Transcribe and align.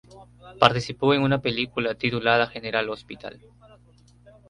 Participó 0.59 1.13
en 1.13 1.21
una 1.21 1.43
película 1.43 1.93
titulada 1.93 2.47
General 2.47 2.89
Hospital. 2.89 3.39